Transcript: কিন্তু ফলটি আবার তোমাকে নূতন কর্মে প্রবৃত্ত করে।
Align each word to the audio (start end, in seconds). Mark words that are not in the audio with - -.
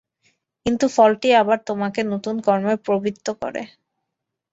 কিন্তু 0.65 0.85
ফলটি 0.95 1.29
আবার 1.41 1.57
তোমাকে 1.67 1.99
নূতন 2.09 2.35
কর্মে 2.45 2.73
প্রবৃত্ত 2.85 3.27
করে। 3.41 3.61